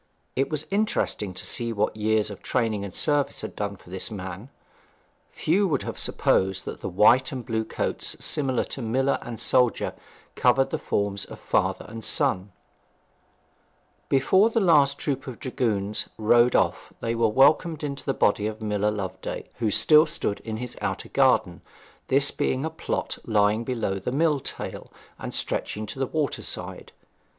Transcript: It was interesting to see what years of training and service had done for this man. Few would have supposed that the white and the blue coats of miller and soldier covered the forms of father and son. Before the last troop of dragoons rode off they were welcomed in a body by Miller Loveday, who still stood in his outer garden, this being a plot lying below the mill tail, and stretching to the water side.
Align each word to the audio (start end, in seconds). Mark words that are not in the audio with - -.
It 0.35 0.49
was 0.49 0.65
interesting 0.71 1.31
to 1.35 1.45
see 1.45 1.71
what 1.71 1.95
years 1.95 2.31
of 2.31 2.41
training 2.41 2.83
and 2.83 2.91
service 2.91 3.41
had 3.41 3.55
done 3.55 3.75
for 3.75 3.91
this 3.91 4.09
man. 4.09 4.49
Few 5.31 5.67
would 5.67 5.83
have 5.83 5.99
supposed 5.99 6.65
that 6.65 6.81
the 6.81 6.89
white 6.89 7.31
and 7.31 7.43
the 7.43 7.45
blue 7.45 7.63
coats 7.63 8.15
of 8.15 8.83
miller 8.83 9.19
and 9.21 9.39
soldier 9.39 9.93
covered 10.35 10.71
the 10.71 10.79
forms 10.79 11.23
of 11.25 11.39
father 11.39 11.85
and 11.87 12.03
son. 12.03 12.51
Before 14.09 14.49
the 14.49 14.59
last 14.59 14.97
troop 14.97 15.27
of 15.27 15.37
dragoons 15.39 16.09
rode 16.17 16.55
off 16.55 16.91
they 16.99 17.13
were 17.13 17.27
welcomed 17.29 17.83
in 17.83 17.95
a 18.07 18.13
body 18.15 18.49
by 18.49 18.65
Miller 18.65 18.89
Loveday, 18.89 19.49
who 19.59 19.69
still 19.69 20.07
stood 20.07 20.39
in 20.39 20.57
his 20.57 20.75
outer 20.81 21.09
garden, 21.09 21.61
this 22.07 22.31
being 22.31 22.65
a 22.65 22.71
plot 22.71 23.19
lying 23.25 23.63
below 23.63 23.99
the 23.99 24.11
mill 24.11 24.39
tail, 24.39 24.91
and 25.19 25.31
stretching 25.35 25.85
to 25.85 25.99
the 25.99 26.07
water 26.07 26.41
side. 26.41 26.91